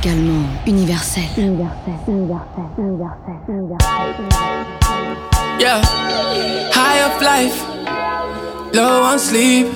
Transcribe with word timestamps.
Musicalement 0.00 0.66
universel. 0.66 1.22
Universel, 1.36 1.92
universel, 2.06 2.70
universel, 2.78 3.36
universel. 3.48 4.00
Yeah. 5.60 5.82
High 6.72 7.00
up 7.02 7.20
life. 7.20 8.74
Low 8.74 9.02
on 9.02 9.18
sleep. 9.18 9.66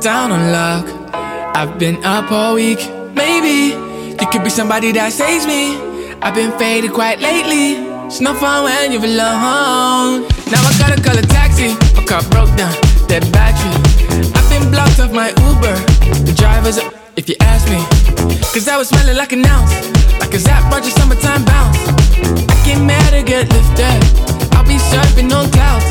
Down 0.00 0.32
on 0.32 0.52
luck. 0.52 0.86
I've 1.54 1.78
been 1.78 2.02
up 2.02 2.32
all 2.32 2.54
week. 2.54 2.78
Maybe 3.14 3.74
you 4.18 4.26
could 4.32 4.42
be 4.42 4.48
somebody 4.48 4.90
that 4.92 5.12
saves 5.12 5.46
me. 5.46 5.76
I've 6.22 6.34
been 6.34 6.52
faded 6.58 6.92
quite 6.94 7.20
lately. 7.20 7.84
It's 8.06 8.22
no 8.22 8.32
fun 8.32 8.64
when 8.64 8.90
you're 8.90 9.04
alone. 9.04 10.24
Now 10.48 10.64
I 10.64 10.74
gotta 10.78 11.02
call 11.02 11.18
a 11.18 11.22
taxi. 11.22 11.74
My 11.94 12.04
car 12.06 12.22
broke 12.30 12.56
down, 12.56 12.72
dead 13.06 13.30
battery. 13.32 13.76
I've 14.34 14.48
been 14.48 14.70
blocked 14.70 14.98
off 14.98 15.12
my 15.12 15.28
Uber. 15.28 15.76
The 16.24 16.32
driver's 16.34 16.78
up, 16.78 16.94
if 17.16 17.28
you 17.28 17.36
ask 17.40 17.68
me. 17.68 17.80
Cause 18.52 18.68
I 18.68 18.76
was 18.76 18.88
smelling 18.88 19.16
like 19.16 19.32
an 19.32 19.44
ounce. 19.46 19.72
Like 20.18 20.34
a 20.34 20.38
Zap 20.38 20.70
Roger 20.72 20.90
summertime 20.90 21.44
bounce. 21.44 21.78
I 21.88 22.62
get 22.64 22.80
mad 22.80 23.10
to 23.12 23.22
get 23.22 23.48
lifted. 23.52 24.00
I'll 24.54 24.64
be 24.64 24.78
surfing 24.78 25.32
on 25.32 25.50
clouds. 25.50 25.86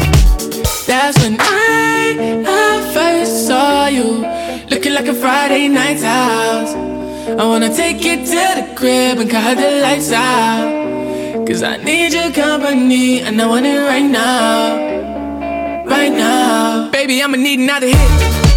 That's 0.85 1.17
when 1.23 1.37
I, 1.39 2.43
I 2.47 2.93
first 2.93 3.47
saw 3.47 3.87
you. 3.87 4.25
Looking 4.69 4.93
like 4.93 5.07
a 5.07 5.13
Friday 5.13 5.67
night 5.67 6.01
house. 6.01 6.73
I 6.73 7.43
wanna 7.45 7.73
take 7.73 8.03
you 8.03 8.17
to 8.17 8.41
the 8.59 8.73
crib 8.75 9.19
and 9.19 9.29
cut 9.29 9.57
the 9.57 9.81
lights 9.81 10.11
out. 10.11 11.47
Cause 11.47 11.63
I 11.63 11.77
need 11.77 12.13
your 12.13 12.31
company 12.31 13.21
and 13.21 13.41
I 13.41 13.47
want 13.47 13.65
it 13.65 13.79
right 13.79 14.05
now. 14.05 15.85
Right 15.85 16.11
now. 16.11 16.91
Baby, 16.91 17.23
I'ma 17.23 17.37
need 17.37 17.59
another 17.59 17.87
hit. 17.87 18.48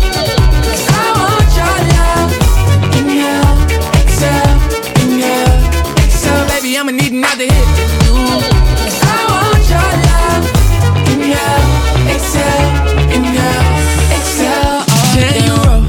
Baby, 6.73 6.81
I'ma 6.81 6.93
need 6.93 7.13
another 7.13 7.45
hit. 7.45 7.69
Cause 8.81 9.01
I 9.05 9.21
want 9.29 9.65
your 9.69 9.93
love. 10.09 10.45
Inhale, 11.13 11.69
exhale, 12.09 12.71
inhale, 13.13 13.67
exhale. 14.17 14.81
Can 15.13 15.35
you 15.45 15.57
roll? 15.69 15.85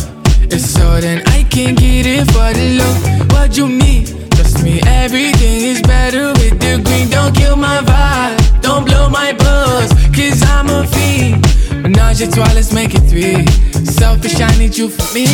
It's 0.52 0.66
so 0.66 1.00
then 1.00 1.24
I 1.28 1.44
can 1.44 1.76
get 1.76 2.06
it 2.06 2.26
for 2.34 2.52
the 2.52 2.80
low. 2.80 2.96
What 3.34 3.56
you 3.56 3.70
need? 3.70 4.08
Trust 4.32 4.62
me, 4.62 4.82
everything 4.86 5.62
is 5.72 5.82
better 5.82 6.34
with 6.34 6.60
the 6.60 6.82
green. 6.84 7.10
Don't 7.10 7.34
kill 7.34 7.56
my 7.56 7.80
vibe, 7.80 8.62
don't 8.62 8.84
blow 8.84 9.08
my 9.10 9.32
buzz, 9.32 9.90
cause 10.14 10.44
I'm 10.52 10.68
a 10.68 10.86
fiend. 10.86 11.48
Menage 11.82 12.20
a 12.24 12.28
trois, 12.30 12.54
let's 12.56 12.74
make 12.74 12.94
it 12.94 13.04
three. 13.08 13.48
Selfish, 13.86 14.42
I 14.42 14.54
need 14.58 14.76
you 14.78 14.90
for 14.90 15.08
me. 15.14 15.28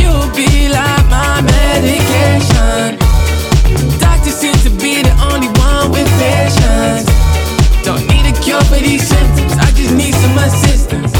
You'll 0.00 0.30
be 0.34 0.70
like 0.70 1.04
my 1.10 1.42
medication. 1.42 3.15
Seems 4.36 4.62
to 4.64 4.70
be 4.70 5.00
the 5.00 5.16
only 5.32 5.48
one 5.56 5.90
with 5.92 6.06
patience. 6.20 7.08
Don't 7.82 8.06
need 8.06 8.26
a 8.28 8.38
cure 8.44 8.60
for 8.64 8.76
these 8.76 9.08
symptoms, 9.08 9.52
I 9.54 9.72
just 9.72 9.94
need 9.94 10.14
some 10.14 10.36
assistance. 10.36 11.10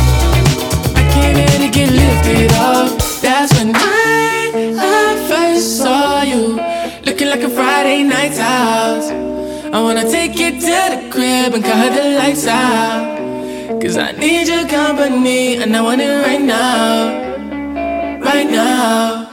I 0.95 1.03
came 1.15 1.37
here 1.37 1.59
to 1.65 1.71
get 1.73 1.91
lifted 1.91 2.53
up. 2.53 2.93
That's 3.23 3.55
when 3.55 3.73
I, 3.75 4.53
I 4.79 5.29
first 5.31 5.79
saw 5.79 6.25
you. 6.25 6.61
Looking 7.07 7.29
like 7.29 7.41
a 7.41 7.49
Friday 7.49 8.03
night's 8.03 8.37
house. 8.37 9.09
I 9.09 9.81
wanna 9.81 10.11
take 10.11 10.39
you 10.39 10.51
to 10.51 10.77
the 10.93 11.09
crib 11.11 11.55
and 11.55 11.65
cut 11.65 11.95
the 11.95 12.19
lights 12.19 12.47
out. 12.47 13.17
Cause 13.81 13.97
I 13.97 14.13
need 14.13 14.47
your 14.47 14.69
company 14.69 15.57
and 15.57 15.75
I 15.75 15.81
want 15.81 16.03
it 16.03 16.23
right 16.23 16.43
now. 16.43 18.21
Right 18.21 18.51
now. 18.51 19.31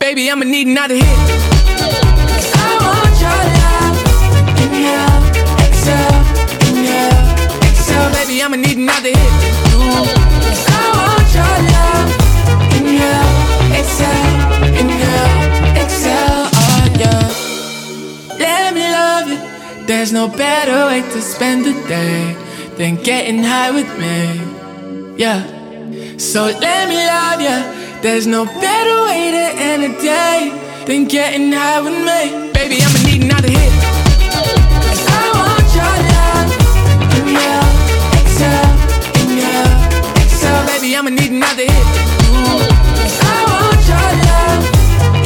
Baby, 0.00 0.28
I'ma 0.28 0.44
need 0.44 0.66
another 0.66 0.96
hit. 0.96 1.55
Baby, 8.36 8.44
I'ma 8.44 8.56
need 8.56 8.76
another 8.76 9.08
hit. 9.08 9.16
I 9.16 10.92
want 10.98 11.28
your 11.36 11.56
love. 11.72 12.10
Inhale, 12.76 13.30
exhale. 15.80 16.44
Oh 16.52 16.84
yeah. 17.00 18.38
Let 18.38 18.74
me 18.74 18.84
love 18.92 19.28
you. 19.30 19.86
There's 19.86 20.12
no 20.12 20.28
better 20.28 20.84
way 20.84 21.00
to 21.00 21.22
spend 21.22 21.64
the 21.64 21.72
day 21.88 22.36
than 22.76 22.96
getting 22.96 23.42
high 23.42 23.70
with 23.70 23.88
me. 23.98 25.16
Yeah. 25.16 25.40
So 26.18 26.44
let 26.44 26.88
me 26.90 27.06
love 27.06 27.40
you. 27.40 27.58
There's 28.02 28.26
no 28.26 28.44
better 28.44 28.96
way 29.08 29.30
to 29.30 29.44
end 29.62 29.82
a 29.84 29.92
day 29.98 30.52
than 30.84 31.06
getting 31.06 31.52
high 31.52 31.80
with 31.80 31.96
me. 32.04 32.52
Baby, 32.52 32.82
I'ma 32.82 32.98
need 33.08 33.22
another 33.24 33.48
hit. 33.48 33.75
I'ma 40.96 41.10
need 41.10 41.30
another 41.30 41.60
hit. 41.60 41.86
I 43.20 43.44
want 43.52 43.86
your 43.86 44.10
love. 44.26 44.64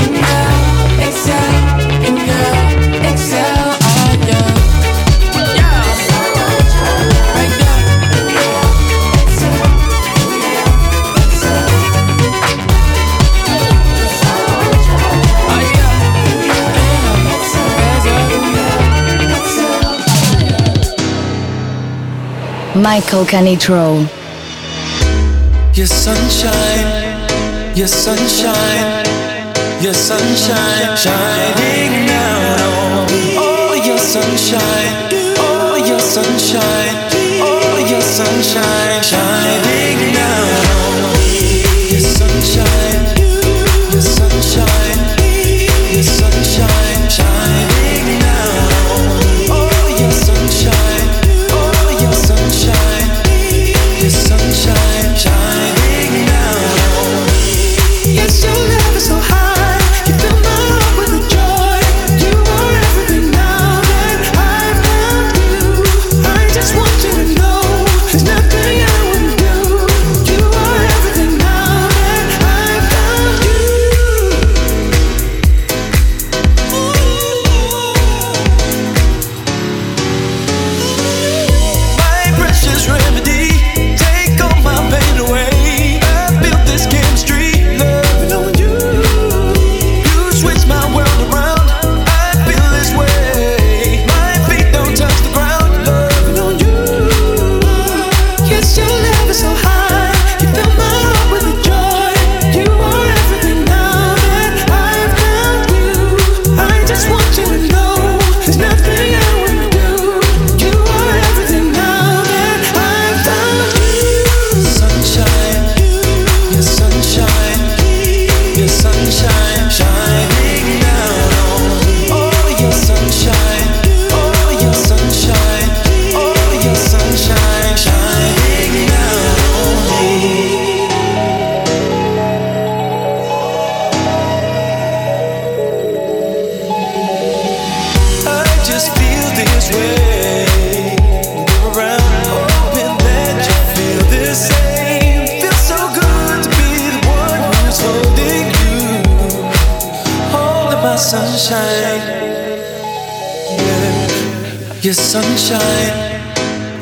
Inhale, 0.03 1.07
exhale, 1.07 1.57
inhale, 2.09 3.07
exhale. 3.07 3.79
Oh 3.83 4.15
yeah. 5.55 5.81
Yeah. 22.75 22.83
Michael 22.83 23.25
Canitrot. 23.25 24.20
Your 25.81 25.87
sunshine, 25.87 27.75
your 27.75 27.89
sunshine, 27.89 29.07
your 29.81 29.95
sunshine, 29.95 30.95
shining 30.95 32.07
down 32.07 32.61
on 32.61 33.07
me. 33.07 33.35
Oh, 33.39 33.73
your 33.83 33.97
sunshine, 33.97 35.09
oh, 35.39 35.83
your 35.89 35.99
sunshine, 35.99 36.97
oh, 37.41 37.87
your 37.89 38.03
sunshine, 38.03 39.03
shining 39.03 39.40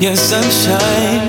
Your 0.00 0.15
sunshine, 0.15 1.29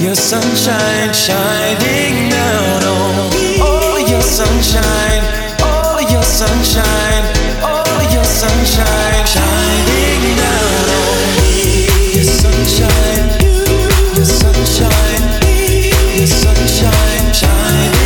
your 0.00 0.14
sunshine 0.14 1.12
shining 1.14 2.28
down 2.28 2.82
on 2.84 3.30
me. 3.30 3.56
Oh, 3.58 3.96
your 4.06 4.20
sunshine, 4.20 5.22
oh, 5.62 5.98
your 6.12 6.22
sunshine, 6.22 7.24
oh, 7.62 8.10
your 8.12 8.24
sunshine 8.24 9.26
shining 9.26 10.36
down 10.36 10.88
on 11.00 11.24
me. 11.40 11.88
Your 12.12 12.24
sunshine, 12.24 13.28
your 14.14 14.26
sunshine, 14.26 15.24
your 16.18 16.26
sunshine 16.26 17.32
shining. 17.32 18.05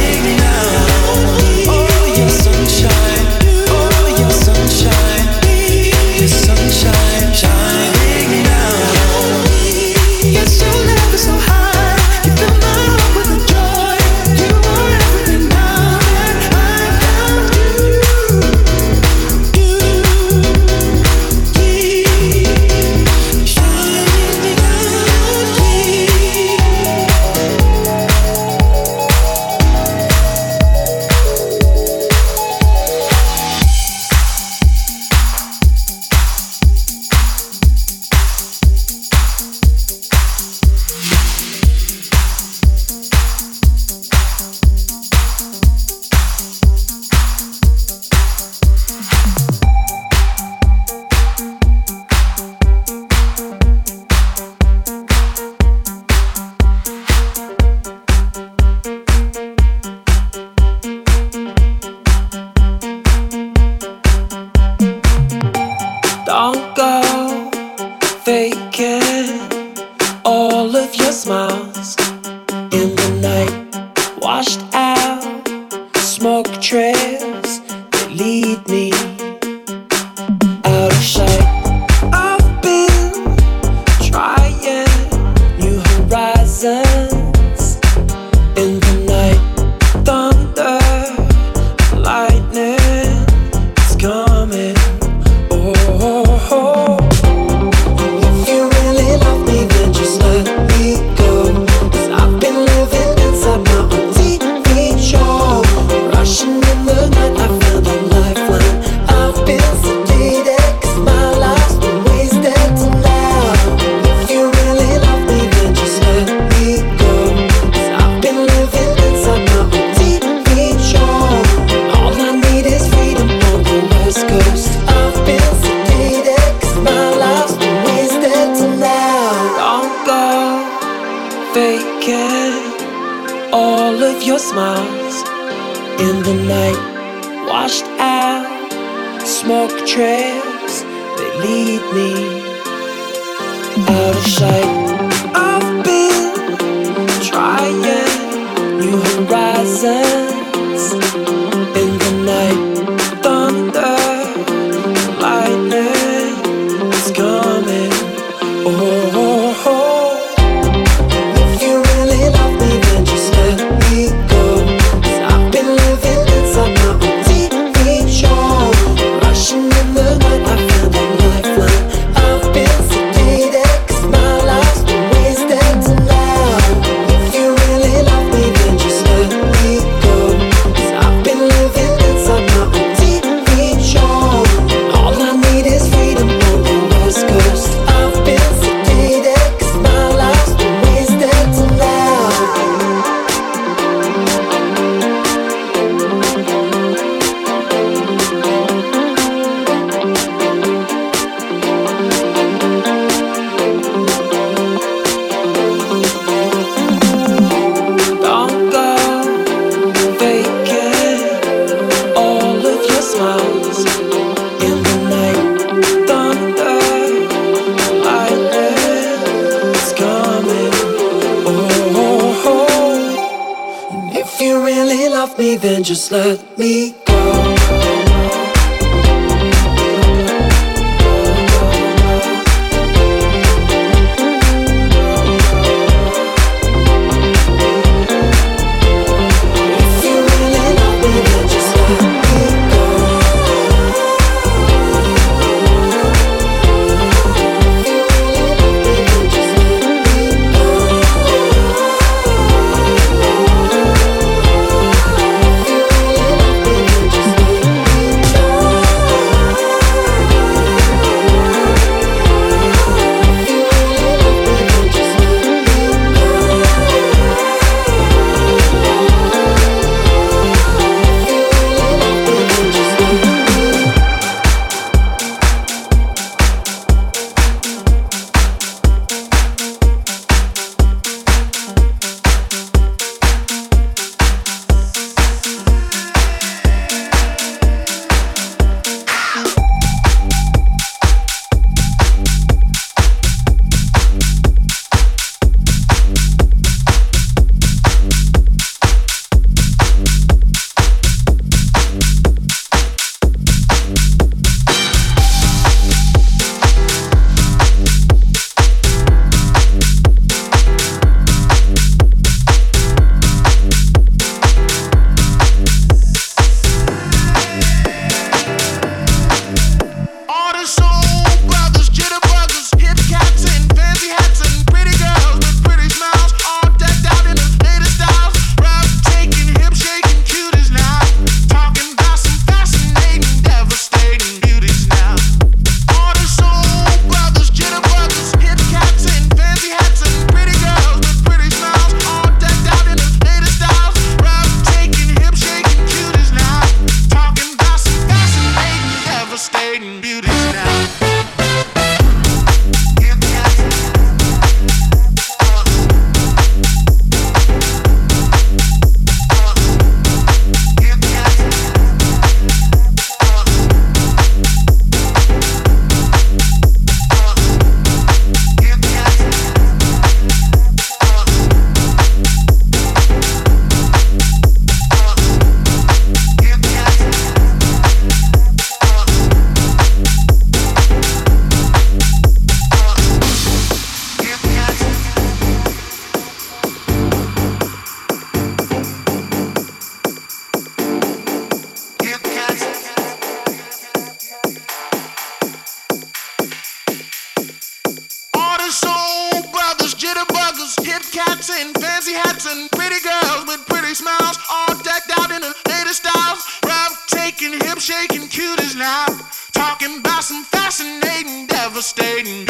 And 401.60 401.76
fancy 401.76 402.14
hats 402.14 402.46
and 402.46 402.70
pretty 402.70 402.96
girls 403.05 403.44
with 403.46 403.67
pretty 403.67 403.93
smiles, 403.93 404.38
all 404.50 404.74
decked 404.82 405.12
out 405.19 405.31
in 405.31 405.43
the 405.43 405.55
latest 405.69 406.06
styles. 406.06 406.40
Breathtaking, 406.62 407.52
hip 407.60 407.79
shaking 407.79 408.29
cuties 408.32 408.79
now. 408.79 409.05
Talking 409.52 409.98
about 409.98 410.24
some 410.24 410.43
fascinating, 410.44 411.46
devastating 411.48 412.50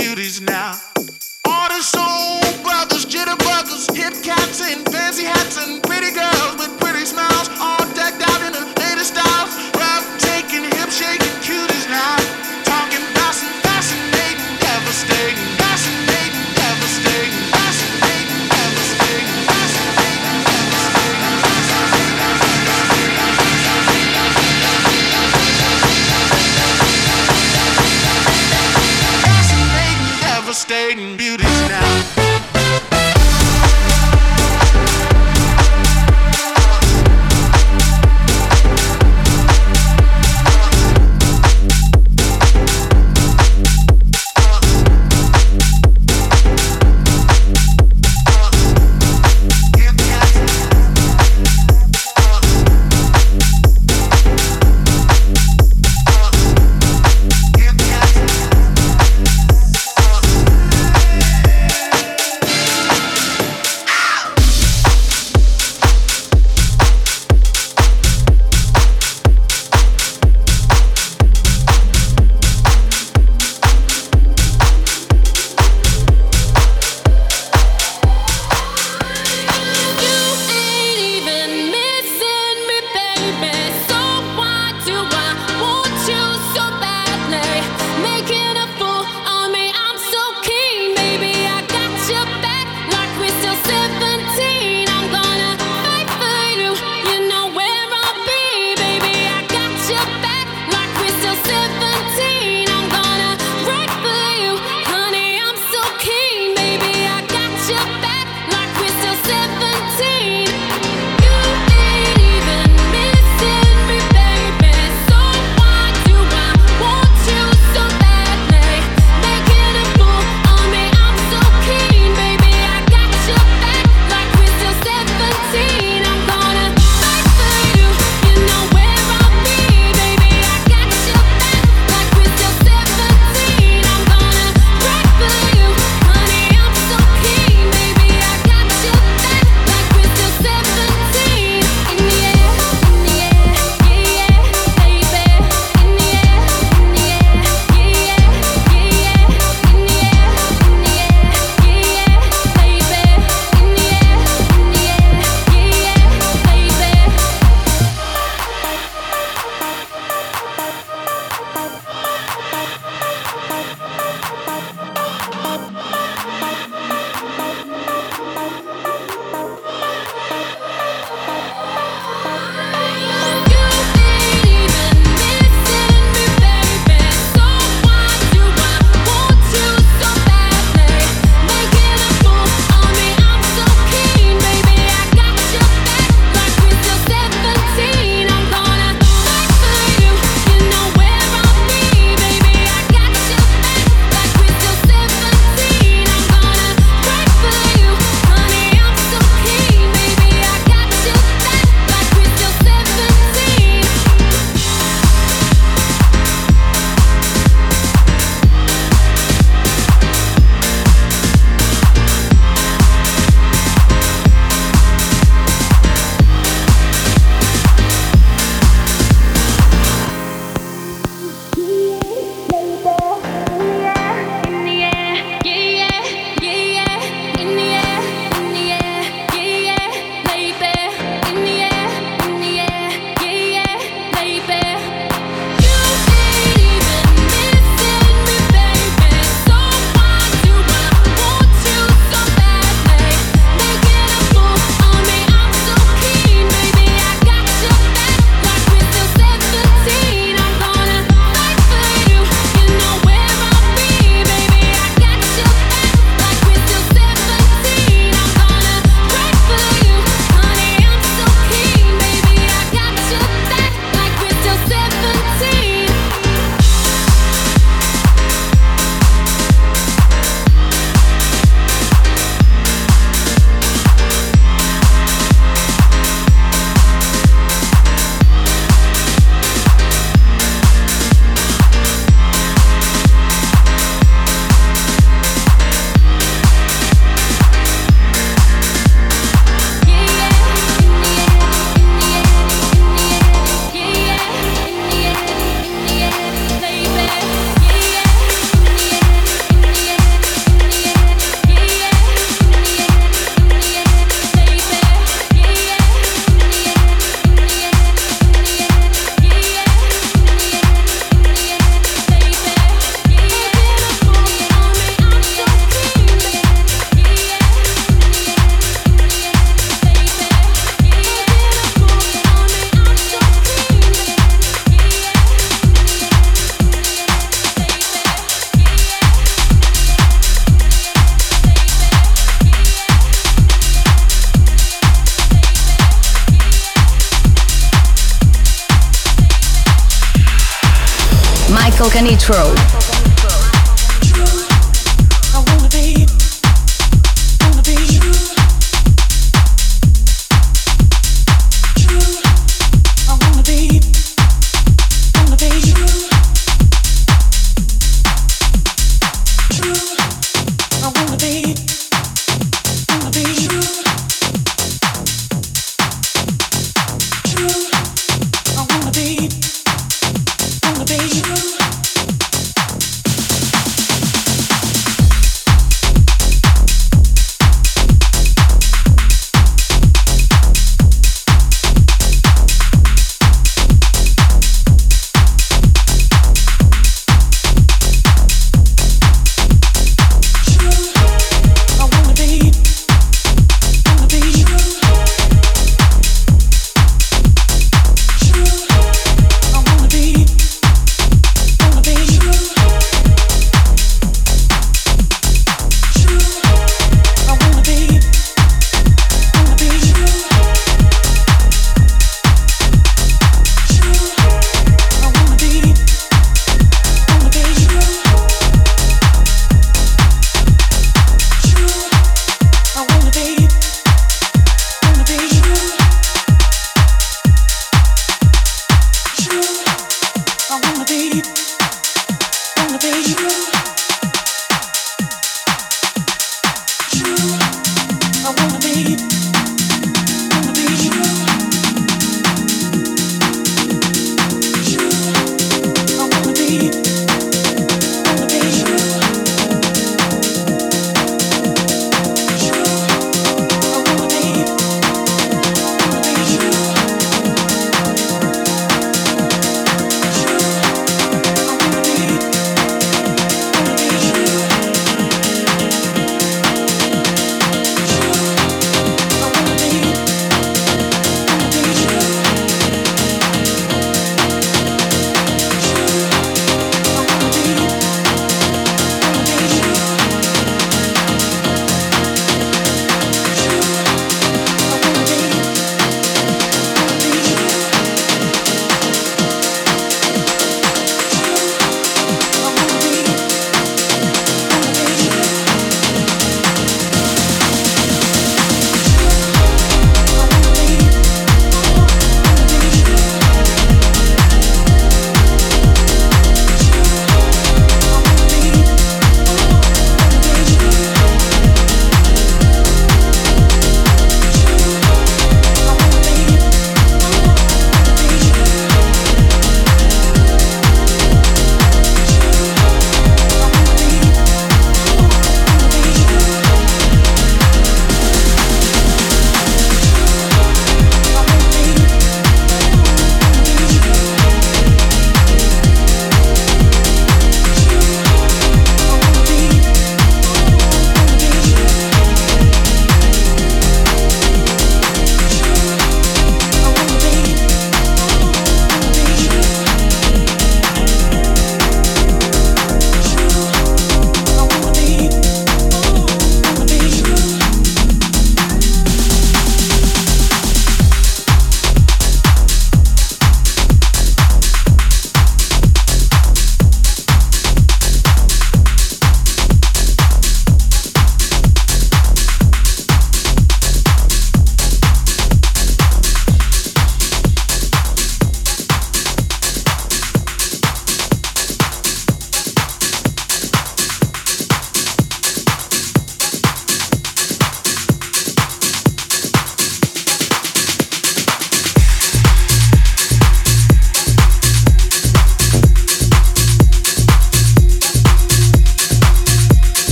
Cocanitro. 342.30 342.59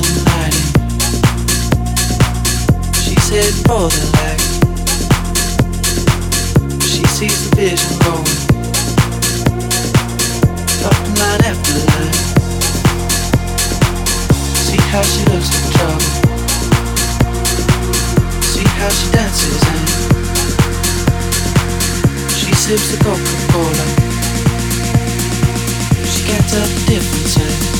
She's 0.00 0.16
She 3.04 3.14
said 3.20 3.52
the 3.66 3.88
than. 3.88 4.38
She 6.80 7.04
sees 7.06 7.50
the 7.50 7.56
vision 7.56 7.98
growing. 8.00 8.38
Line 11.18 11.44
after 11.44 11.74
line. 11.90 12.16
See 14.66 14.82
how 14.90 15.02
she 15.02 15.22
looks 15.30 15.50
trouble. 15.74 16.10
See 18.42 18.68
how 18.78 18.90
she 18.90 19.06
dances 19.12 19.62
and 19.72 19.86
she 22.32 22.52
sips 22.54 22.88
the 22.92 22.98
Coca-Cola. 23.04 23.86
She 26.06 26.20
can't 26.24 26.46
tell. 26.48 27.79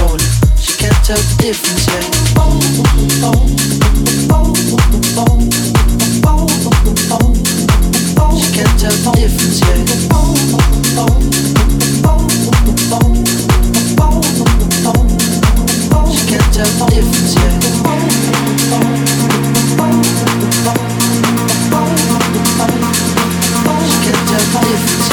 such. 1.17 1.87
Oh, 2.37 2.59
oh, 3.23 3.47
oh, 7.11 7.33
She 8.39 8.47
can't 8.55 8.79
tell 8.79 8.91
the 8.91 9.11
difference, 9.19 9.59
yeah. 9.61 9.77
She 16.11 16.21
can't 16.27 16.53
tell 16.53 16.71
the 16.71 16.85
difference, 16.91 17.33
yeah. 17.35 17.59
She 23.87 23.95
can't 24.03 24.27
tell 24.27 24.39
the 24.39 24.45
difference. 24.61 25.11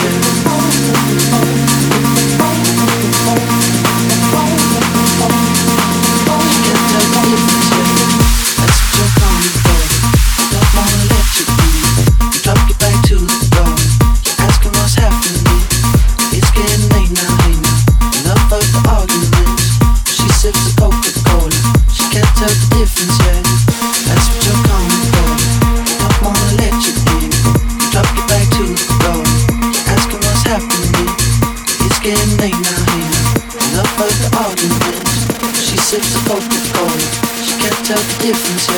difference 38.29 38.78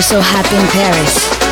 for 0.00 0.14
So 0.14 0.20
Happy 0.20 0.56
in 0.56 0.66
Paris. 0.68 1.49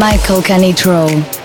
Michael 0.00 0.40
Canitrot. 0.40 1.39